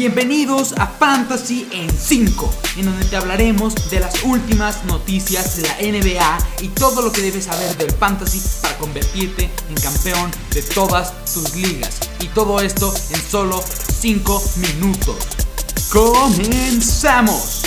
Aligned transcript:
Bienvenidos 0.00 0.72
a 0.78 0.86
Fantasy 0.86 1.68
en 1.72 1.90
5, 1.90 2.50
en 2.78 2.86
donde 2.86 3.04
te 3.04 3.16
hablaremos 3.16 3.74
de 3.90 4.00
las 4.00 4.24
últimas 4.24 4.82
noticias 4.86 5.58
de 5.58 5.68
la 5.68 5.76
NBA 5.76 6.38
y 6.62 6.68
todo 6.68 7.02
lo 7.02 7.12
que 7.12 7.20
debes 7.20 7.44
saber 7.44 7.76
del 7.76 7.90
fantasy 7.90 8.40
para 8.62 8.78
convertirte 8.78 9.50
en 9.68 9.74
campeón 9.74 10.30
de 10.54 10.62
todas 10.62 11.12
tus 11.26 11.54
ligas. 11.54 12.00
Y 12.18 12.28
todo 12.28 12.62
esto 12.62 12.94
en 13.10 13.20
solo 13.20 13.60
5 13.60 14.42
minutos. 14.56 15.18
¡Comenzamos! 15.92 17.60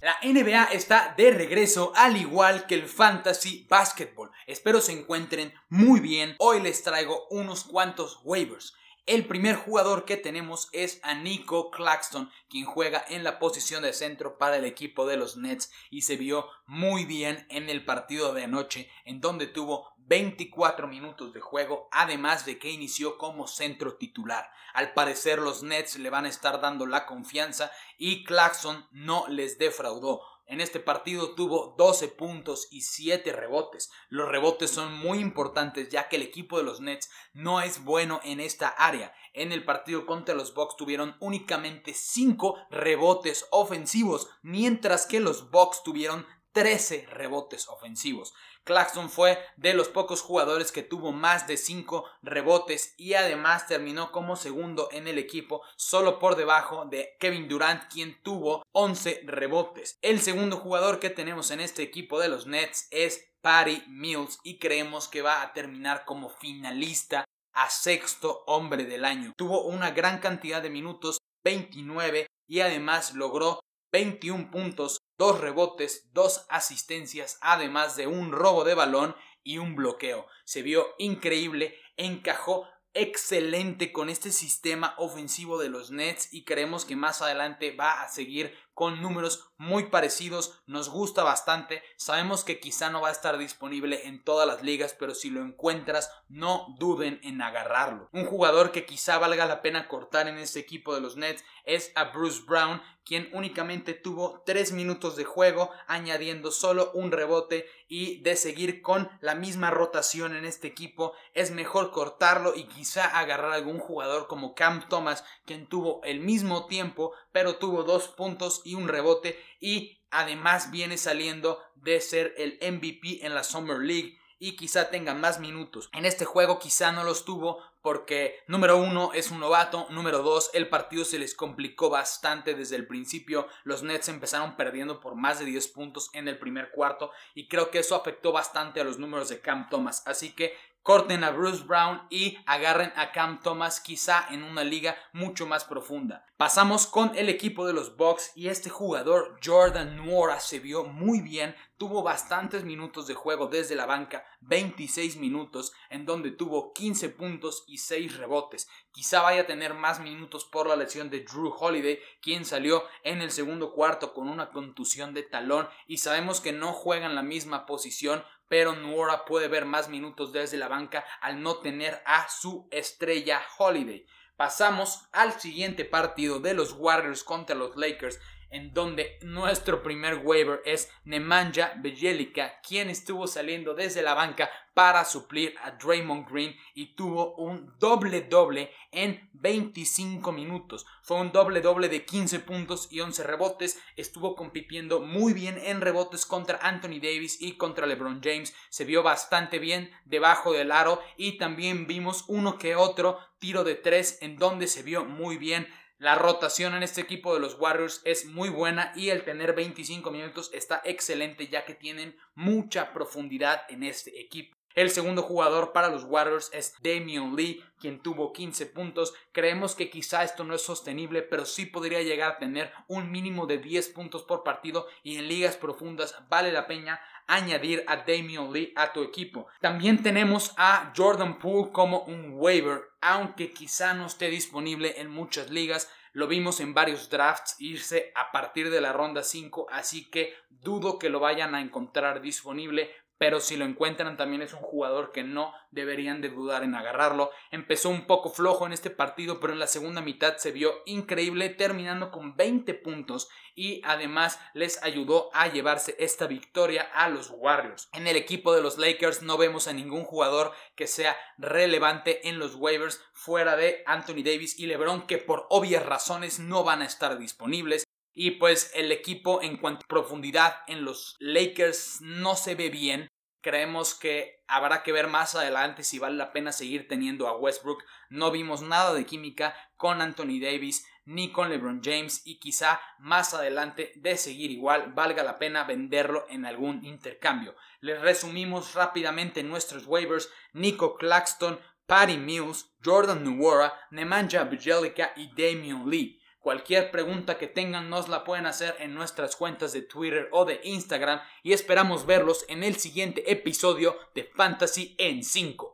La 0.00 0.16
NBA 0.22 0.64
está 0.72 1.12
de 1.14 1.30
regreso 1.32 1.92
al 1.94 2.16
igual 2.16 2.64
que 2.66 2.74
el 2.74 2.88
fantasy 2.88 3.66
basketball. 3.68 4.30
Espero 4.46 4.80
se 4.80 4.92
encuentren 4.92 5.52
muy 5.68 6.00
bien. 6.00 6.36
Hoy 6.38 6.62
les 6.62 6.82
traigo 6.82 7.26
unos 7.28 7.64
cuantos 7.64 8.20
waivers. 8.24 8.72
El 9.08 9.24
primer 9.24 9.56
jugador 9.56 10.04
que 10.04 10.18
tenemos 10.18 10.68
es 10.72 11.00
a 11.02 11.14
Nico 11.14 11.70
Claxton, 11.70 12.30
quien 12.50 12.66
juega 12.66 13.02
en 13.08 13.24
la 13.24 13.38
posición 13.38 13.82
de 13.82 13.94
centro 13.94 14.36
para 14.36 14.58
el 14.58 14.66
equipo 14.66 15.06
de 15.06 15.16
los 15.16 15.38
Nets 15.38 15.72
y 15.88 16.02
se 16.02 16.16
vio 16.18 16.46
muy 16.66 17.06
bien 17.06 17.46
en 17.48 17.70
el 17.70 17.86
partido 17.86 18.34
de 18.34 18.44
anoche, 18.44 18.90
en 19.06 19.22
donde 19.22 19.46
tuvo 19.46 19.94
24 19.96 20.88
minutos 20.88 21.32
de 21.32 21.40
juego, 21.40 21.88
además 21.90 22.44
de 22.44 22.58
que 22.58 22.70
inició 22.70 23.16
como 23.16 23.46
centro 23.46 23.94
titular. 23.94 24.52
Al 24.74 24.92
parecer 24.92 25.38
los 25.38 25.62
Nets 25.62 25.98
le 25.98 26.10
van 26.10 26.26
a 26.26 26.28
estar 26.28 26.60
dando 26.60 26.84
la 26.84 27.06
confianza 27.06 27.72
y 27.96 28.24
Claxton 28.24 28.88
no 28.92 29.26
les 29.28 29.56
defraudó. 29.56 30.20
En 30.48 30.62
este 30.62 30.80
partido 30.80 31.34
tuvo 31.34 31.74
12 31.76 32.08
puntos 32.08 32.68
y 32.70 32.80
7 32.80 33.32
rebotes. 33.32 33.90
Los 34.08 34.30
rebotes 34.30 34.70
son 34.70 34.94
muy 34.94 35.18
importantes 35.18 35.90
ya 35.90 36.08
que 36.08 36.16
el 36.16 36.22
equipo 36.22 36.56
de 36.56 36.64
los 36.64 36.80
Nets 36.80 37.10
no 37.34 37.60
es 37.60 37.84
bueno 37.84 38.20
en 38.24 38.40
esta 38.40 38.68
área. 38.68 39.12
En 39.34 39.52
el 39.52 39.66
partido 39.66 40.06
contra 40.06 40.34
los 40.34 40.54
Bucks 40.54 40.76
tuvieron 40.76 41.16
únicamente 41.20 41.92
5 41.92 42.56
rebotes 42.70 43.46
ofensivos, 43.50 44.30
mientras 44.40 45.04
que 45.04 45.20
los 45.20 45.50
Bucks 45.50 45.82
tuvieron 45.82 46.26
13 46.52 47.06
rebotes 47.10 47.68
ofensivos. 47.68 48.34
Claxton 48.64 49.08
fue 49.08 49.38
de 49.56 49.74
los 49.74 49.88
pocos 49.88 50.20
jugadores 50.20 50.72
que 50.72 50.82
tuvo 50.82 51.12
más 51.12 51.46
de 51.46 51.56
5 51.56 52.04
rebotes 52.22 52.94
y 52.98 53.14
además 53.14 53.66
terminó 53.66 54.12
como 54.12 54.36
segundo 54.36 54.88
en 54.92 55.08
el 55.08 55.18
equipo 55.18 55.62
solo 55.76 56.18
por 56.18 56.36
debajo 56.36 56.84
de 56.84 57.16
Kevin 57.18 57.48
Durant 57.48 57.84
quien 57.90 58.22
tuvo 58.22 58.62
11 58.72 59.22
rebotes. 59.24 59.98
El 60.02 60.20
segundo 60.20 60.58
jugador 60.58 61.00
que 61.00 61.10
tenemos 61.10 61.50
en 61.50 61.60
este 61.60 61.82
equipo 61.82 62.20
de 62.20 62.28
los 62.28 62.46
Nets 62.46 62.88
es 62.90 63.28
Patty 63.40 63.84
Mills 63.88 64.38
y 64.42 64.58
creemos 64.58 65.08
que 65.08 65.22
va 65.22 65.42
a 65.42 65.52
terminar 65.52 66.04
como 66.04 66.28
finalista 66.28 67.24
a 67.52 67.70
sexto 67.70 68.44
hombre 68.46 68.84
del 68.84 69.04
año. 69.04 69.32
Tuvo 69.36 69.62
una 69.62 69.90
gran 69.90 70.18
cantidad 70.18 70.62
de 70.62 70.70
minutos, 70.70 71.18
29, 71.44 72.26
y 72.48 72.60
además 72.60 73.14
logró 73.14 73.60
21 73.92 74.50
puntos, 74.50 75.00
2 75.18 75.40
rebotes, 75.40 76.08
2 76.12 76.46
asistencias, 76.48 77.38
además 77.40 77.96
de 77.96 78.06
un 78.06 78.32
robo 78.32 78.64
de 78.64 78.74
balón 78.74 79.16
y 79.42 79.58
un 79.58 79.74
bloqueo. 79.74 80.26
Se 80.44 80.62
vio 80.62 80.86
increíble, 80.98 81.74
encajó 81.96 82.68
excelente 82.94 83.92
con 83.92 84.08
este 84.08 84.32
sistema 84.32 84.94
ofensivo 84.98 85.58
de 85.58 85.68
los 85.68 85.90
Nets 85.90 86.32
y 86.32 86.44
creemos 86.44 86.84
que 86.84 86.96
más 86.96 87.22
adelante 87.22 87.72
va 87.72 88.02
a 88.02 88.08
seguir 88.08 88.54
con 88.78 89.02
números 89.02 89.50
muy 89.56 89.86
parecidos, 89.86 90.62
nos 90.68 90.88
gusta 90.88 91.24
bastante, 91.24 91.82
sabemos 91.96 92.44
que 92.44 92.60
quizá 92.60 92.90
no 92.90 93.00
va 93.00 93.08
a 93.08 93.10
estar 93.10 93.36
disponible 93.36 94.06
en 94.06 94.22
todas 94.22 94.46
las 94.46 94.62
ligas, 94.62 94.94
pero 94.96 95.16
si 95.16 95.30
lo 95.30 95.42
encuentras, 95.42 96.12
no 96.28 96.76
duden 96.78 97.18
en 97.24 97.42
agarrarlo. 97.42 98.08
Un 98.12 98.24
jugador 98.24 98.70
que 98.70 98.86
quizá 98.86 99.18
valga 99.18 99.46
la 99.46 99.62
pena 99.62 99.88
cortar 99.88 100.28
en 100.28 100.38
este 100.38 100.60
equipo 100.60 100.94
de 100.94 101.00
los 101.00 101.16
Nets 101.16 101.42
es 101.64 101.90
a 101.96 102.04
Bruce 102.04 102.42
Brown, 102.46 102.80
quien 103.04 103.30
únicamente 103.32 103.94
tuvo 103.94 104.42
3 104.46 104.72
minutos 104.72 105.16
de 105.16 105.24
juego, 105.24 105.70
añadiendo 105.86 106.52
solo 106.52 106.92
un 106.92 107.10
rebote 107.10 107.66
y 107.88 108.20
de 108.20 108.36
seguir 108.36 108.82
con 108.82 109.10
la 109.20 109.34
misma 109.34 109.70
rotación 109.70 110.36
en 110.36 110.44
este 110.44 110.68
equipo, 110.68 111.14
es 111.32 111.50
mejor 111.50 111.90
cortarlo 111.90 112.54
y 112.54 112.64
quizá 112.64 113.18
agarrar 113.18 113.52
algún 113.52 113.78
jugador 113.78 114.28
como 114.28 114.54
Cam 114.54 114.86
Thomas, 114.88 115.24
quien 115.46 115.66
tuvo 115.66 116.02
el 116.04 116.20
mismo 116.20 116.66
tiempo, 116.66 117.12
pero 117.32 117.56
tuvo 117.56 117.82
dos 117.82 118.08
puntos 118.08 118.60
y 118.68 118.74
un 118.74 118.88
rebote 118.88 119.38
y 119.60 120.00
además 120.10 120.70
viene 120.70 120.98
saliendo 120.98 121.60
de 121.76 122.00
ser 122.00 122.34
el 122.36 122.58
MVP 122.60 123.24
en 123.24 123.34
la 123.34 123.44
Summer 123.44 123.78
League 123.78 124.18
y 124.38 124.56
quizá 124.56 124.90
tenga 124.90 125.14
más 125.14 125.40
minutos. 125.40 125.90
En 125.92 126.04
este 126.04 126.24
juego 126.24 126.58
quizá 126.58 126.92
no 126.92 127.02
los 127.02 127.24
tuvo 127.24 127.62
porque 127.82 128.40
número 128.46 128.76
uno 128.76 129.12
es 129.12 129.30
un 129.30 129.40
novato, 129.40 129.86
número 129.90 130.22
dos 130.22 130.50
el 130.52 130.68
partido 130.68 131.04
se 131.04 131.18
les 131.18 131.34
complicó 131.34 131.90
bastante 131.90 132.54
desde 132.54 132.76
el 132.76 132.86
principio, 132.86 133.48
los 133.64 133.82
Nets 133.82 134.08
empezaron 134.08 134.56
perdiendo 134.56 135.00
por 135.00 135.14
más 135.14 135.38
de 135.38 135.44
10 135.46 135.68
puntos 135.68 136.10
en 136.12 136.28
el 136.28 136.38
primer 136.38 136.70
cuarto 136.70 137.10
y 137.34 137.48
creo 137.48 137.70
que 137.70 137.78
eso 137.78 137.94
afectó 137.94 138.32
bastante 138.32 138.80
a 138.80 138.84
los 138.84 138.98
números 138.98 139.28
de 139.28 139.40
Cam 139.40 139.68
Thomas, 139.68 140.02
así 140.06 140.34
que 140.34 140.54
corten 140.82 141.22
a 141.24 141.30
Bruce 141.30 141.64
Brown 141.64 142.02
y 142.10 142.38
agarren 142.46 142.92
a 142.96 143.12
Cam 143.12 143.40
Thomas 143.42 143.80
quizá 143.80 144.26
en 144.30 144.42
una 144.42 144.64
liga 144.64 144.96
mucho 145.12 145.46
más 145.46 145.64
profunda. 145.64 146.24
Pasamos 146.38 146.86
con 146.86 147.16
el 147.16 147.28
equipo 147.28 147.66
de 147.66 147.72
los 147.72 147.96
Bucks 147.96 148.32
y 148.36 148.48
este 148.48 148.70
jugador 148.70 149.40
Jordan 149.44 149.96
Nuora 149.96 150.38
se 150.38 150.60
vio 150.60 150.84
muy 150.84 151.20
bien, 151.20 151.56
tuvo 151.78 152.02
bastantes 152.02 152.64
minutos 152.64 153.08
de 153.08 153.14
juego 153.14 153.48
desde 153.48 153.74
la 153.74 153.86
banca, 153.86 154.24
26 154.42 155.16
minutos 155.16 155.72
en 155.90 156.06
donde 156.06 156.30
tuvo 156.30 156.72
15 156.72 157.08
puntos 157.08 157.64
y 157.66 157.78
6 157.78 158.16
rebotes. 158.16 158.68
Quizá 158.92 159.20
vaya 159.22 159.42
a 159.42 159.46
tener 159.46 159.74
más 159.74 159.98
minutos 159.98 160.44
por 160.44 160.68
la 160.68 160.76
lesión 160.76 161.10
de 161.10 161.20
Drew 161.20 161.52
Holiday, 161.58 161.98
quien 162.22 162.44
salió 162.44 162.84
en 163.02 163.20
el 163.20 163.32
segundo 163.32 163.72
cuarto 163.72 164.14
con 164.14 164.28
una 164.28 164.50
contusión 164.50 165.14
de 165.14 165.24
talón 165.24 165.68
y 165.88 165.98
sabemos 165.98 166.40
que 166.40 166.52
no 166.52 166.72
juega 166.72 167.06
en 167.06 167.16
la 167.16 167.22
misma 167.22 167.66
posición 167.66 168.22
pero 168.48 168.74
Nuora 168.74 169.24
puede 169.24 169.48
ver 169.48 169.64
más 169.64 169.88
minutos 169.88 170.32
desde 170.32 170.56
la 170.56 170.68
banca 170.68 171.04
al 171.20 171.42
no 171.42 171.58
tener 171.58 172.02
a 172.04 172.28
su 172.28 172.66
estrella 172.70 173.40
Holiday. 173.58 174.06
Pasamos 174.36 175.08
al 175.12 175.32
siguiente 175.40 175.84
partido 175.84 176.40
de 176.40 176.54
los 176.54 176.72
Warriors 176.72 177.24
contra 177.24 177.56
los 177.56 177.76
Lakers 177.76 178.20
en 178.50 178.72
donde 178.72 179.18
nuestro 179.22 179.82
primer 179.82 180.20
waiver 180.24 180.60
es 180.64 180.90
Nemanja 181.04 181.72
Bjelica, 181.76 182.60
quien 182.66 182.90
estuvo 182.90 183.26
saliendo 183.26 183.74
desde 183.74 184.02
la 184.02 184.14
banca 184.14 184.50
para 184.74 185.04
suplir 185.04 185.56
a 185.62 185.72
Draymond 185.72 186.30
Green 186.30 186.54
y 186.72 186.94
tuvo 186.94 187.34
un 187.34 187.74
doble 187.80 188.20
doble 188.22 188.70
en 188.92 189.28
25 189.32 190.30
minutos. 190.30 190.86
Fue 191.02 191.16
un 191.16 191.32
doble 191.32 191.60
doble 191.60 191.88
de 191.88 192.04
15 192.04 192.38
puntos 192.40 192.86
y 192.92 193.00
11 193.00 193.24
rebotes. 193.24 193.80
Estuvo 193.96 194.36
compitiendo 194.36 195.00
muy 195.00 195.32
bien 195.32 195.58
en 195.58 195.80
rebotes 195.80 196.24
contra 196.26 196.60
Anthony 196.62 197.00
Davis 197.02 197.40
y 197.40 197.56
contra 197.56 197.86
LeBron 197.88 198.20
James. 198.22 198.54
Se 198.68 198.84
vio 198.84 199.02
bastante 199.02 199.58
bien 199.58 199.90
debajo 200.04 200.52
del 200.52 200.70
aro 200.70 201.02
y 201.16 201.38
también 201.38 201.88
vimos 201.88 202.24
uno 202.28 202.56
que 202.56 202.76
otro 202.76 203.18
tiro 203.40 203.64
de 203.64 203.74
tres 203.74 204.18
en 204.20 204.36
donde 204.36 204.68
se 204.68 204.84
vio 204.84 205.04
muy 205.04 205.38
bien 205.38 205.66
la 205.98 206.14
rotación 206.14 206.74
en 206.74 206.84
este 206.84 207.00
equipo 207.00 207.34
de 207.34 207.40
los 207.40 207.58
Warriors 207.58 208.02
es 208.04 208.26
muy 208.26 208.50
buena 208.50 208.92
y 208.94 209.10
el 209.10 209.24
tener 209.24 209.52
25 209.52 210.12
minutos 210.12 210.48
está 210.54 210.80
excelente 210.84 211.48
ya 211.48 211.64
que 211.64 211.74
tienen 211.74 212.16
mucha 212.36 212.92
profundidad 212.92 213.62
en 213.68 213.82
este 213.82 214.20
equipo. 214.20 214.56
El 214.78 214.90
segundo 214.90 215.22
jugador 215.22 215.72
para 215.72 215.88
los 215.88 216.04
Warriors 216.04 216.50
es 216.52 216.76
Damian 216.80 217.34
Lee, 217.34 217.64
quien 217.80 218.00
tuvo 218.00 218.32
15 218.32 218.66
puntos. 218.66 219.12
Creemos 219.32 219.74
que 219.74 219.90
quizá 219.90 220.22
esto 220.22 220.44
no 220.44 220.54
es 220.54 220.62
sostenible, 220.62 221.22
pero 221.22 221.46
sí 221.46 221.66
podría 221.66 222.00
llegar 222.02 222.30
a 222.30 222.38
tener 222.38 222.72
un 222.86 223.10
mínimo 223.10 223.48
de 223.48 223.58
10 223.58 223.88
puntos 223.88 224.22
por 224.22 224.44
partido 224.44 224.86
y 225.02 225.16
en 225.16 225.26
ligas 225.26 225.56
profundas 225.56 226.14
vale 226.28 226.52
la 226.52 226.68
pena 226.68 227.00
añadir 227.26 227.84
a 227.88 227.96
Damian 227.96 228.52
Lee 228.52 228.72
a 228.76 228.92
tu 228.92 229.02
equipo. 229.02 229.48
También 229.60 230.02
tenemos 230.02 230.54
a 230.56 230.92
Jordan 230.96 231.40
Poole 231.40 231.72
como 231.72 232.02
un 232.02 232.34
waiver, 232.34 232.82
aunque 233.00 233.52
quizá 233.52 233.94
no 233.94 234.06
esté 234.06 234.28
disponible 234.28 235.00
en 235.00 235.10
muchas 235.10 235.50
ligas. 235.50 235.90
Lo 236.12 236.26
vimos 236.26 236.60
en 236.60 236.74
varios 236.74 237.10
drafts 237.10 237.56
irse 237.60 238.12
a 238.14 238.32
partir 238.32 238.70
de 238.70 238.80
la 238.80 238.92
ronda 238.92 239.22
5, 239.22 239.66
así 239.70 240.10
que 240.10 240.34
dudo 240.48 240.98
que 240.98 241.10
lo 241.10 241.20
vayan 241.20 241.54
a 241.54 241.60
encontrar 241.60 242.20
disponible 242.20 242.90
pero 243.18 243.40
si 243.40 243.56
lo 243.56 243.64
encuentran 243.64 244.16
también 244.16 244.42
es 244.42 244.52
un 244.52 244.60
jugador 244.60 245.12
que 245.12 245.24
no 245.24 245.52
deberían 245.70 246.20
de 246.20 246.30
dudar 246.30 246.62
en 246.62 246.74
agarrarlo. 246.74 247.30
Empezó 247.50 247.90
un 247.90 248.06
poco 248.06 248.30
flojo 248.30 248.64
en 248.66 248.72
este 248.72 248.90
partido, 248.90 249.40
pero 249.40 249.52
en 249.52 249.58
la 249.58 249.66
segunda 249.66 250.00
mitad 250.00 250.36
se 250.36 250.52
vio 250.52 250.72
increíble, 250.86 251.50
terminando 251.50 252.10
con 252.10 252.36
20 252.36 252.74
puntos 252.74 253.28
y 253.54 253.82
además 253.84 254.40
les 254.54 254.82
ayudó 254.84 255.30
a 255.34 255.48
llevarse 255.48 255.96
esta 255.98 256.28
victoria 256.28 256.82
a 256.94 257.08
los 257.08 257.30
Warriors. 257.30 257.88
En 257.92 258.06
el 258.06 258.16
equipo 258.16 258.54
de 258.54 258.62
los 258.62 258.78
Lakers 258.78 259.22
no 259.22 259.36
vemos 259.36 259.66
a 259.66 259.72
ningún 259.72 260.04
jugador 260.04 260.52
que 260.76 260.86
sea 260.86 261.16
relevante 261.38 262.28
en 262.28 262.38
los 262.38 262.54
waivers 262.54 263.02
fuera 263.12 263.56
de 263.56 263.82
Anthony 263.86 264.22
Davis 264.24 264.58
y 264.58 264.66
LeBron 264.66 265.06
que 265.06 265.18
por 265.18 265.46
obvias 265.50 265.84
razones 265.84 266.38
no 266.38 266.62
van 266.62 266.82
a 266.82 266.86
estar 266.86 267.18
disponibles. 267.18 267.87
Y 268.14 268.32
pues 268.32 268.72
el 268.74 268.90
equipo 268.92 269.42
en 269.42 269.56
cuanto 269.56 269.84
a 269.84 269.88
profundidad 269.88 270.56
en 270.66 270.84
los 270.84 271.16
Lakers 271.20 272.00
no 272.00 272.36
se 272.36 272.54
ve 272.54 272.70
bien. 272.70 273.08
Creemos 273.40 273.94
que 273.94 274.42
habrá 274.48 274.82
que 274.82 274.92
ver 274.92 275.06
más 275.06 275.36
adelante 275.36 275.84
si 275.84 275.98
vale 275.98 276.16
la 276.16 276.32
pena 276.32 276.50
seguir 276.50 276.88
teniendo 276.88 277.28
a 277.28 277.36
Westbrook. 277.36 277.84
No 278.10 278.30
vimos 278.30 278.62
nada 278.62 278.92
de 278.94 279.06
química 279.06 279.54
con 279.76 280.02
Anthony 280.02 280.40
Davis 280.40 280.84
ni 281.08 281.32
con 281.32 281.48
LeBron 281.48 281.80
James 281.82 282.20
y 282.26 282.38
quizá 282.38 282.80
más 282.98 283.32
adelante 283.32 283.92
de 283.96 284.18
seguir 284.18 284.50
igual 284.50 284.92
valga 284.92 285.22
la 285.22 285.38
pena 285.38 285.64
venderlo 285.64 286.26
en 286.28 286.44
algún 286.44 286.84
intercambio. 286.84 287.56
Les 287.80 287.98
resumimos 288.00 288.74
rápidamente 288.74 289.42
nuestros 289.42 289.86
waivers. 289.86 290.30
Nico 290.52 290.96
Claxton, 290.96 291.58
Patty 291.86 292.18
Mills, 292.18 292.74
Jordan 292.84 293.24
Nuora, 293.24 293.72
Nemanja 293.90 294.44
Bjelica 294.44 295.12
y 295.16 295.28
Damian 295.28 295.88
Lee. 295.88 296.20
Cualquier 296.48 296.90
pregunta 296.90 297.36
que 297.36 297.46
tengan 297.46 297.90
nos 297.90 298.08
la 298.08 298.24
pueden 298.24 298.46
hacer 298.46 298.74
en 298.78 298.94
nuestras 298.94 299.36
cuentas 299.36 299.74
de 299.74 299.82
Twitter 299.82 300.30
o 300.32 300.46
de 300.46 300.62
Instagram 300.64 301.20
y 301.42 301.52
esperamos 301.52 302.06
verlos 302.06 302.46
en 302.48 302.64
el 302.64 302.76
siguiente 302.76 303.30
episodio 303.30 303.94
de 304.14 304.24
Fantasy 304.24 304.94
en 304.96 305.22
5. 305.22 305.66